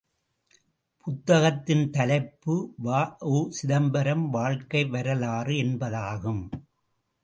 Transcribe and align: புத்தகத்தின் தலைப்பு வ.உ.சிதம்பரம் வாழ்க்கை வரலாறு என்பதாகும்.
புத்தகத்தின் 1.07 1.83
தலைப்பு 1.89 2.55
வ.உ.சிதம்பரம் 2.83 4.25
வாழ்க்கை 4.29 4.85
வரலாறு 4.85 5.55
என்பதாகும். 5.63 6.43